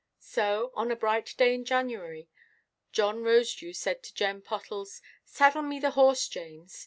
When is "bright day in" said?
0.95-1.63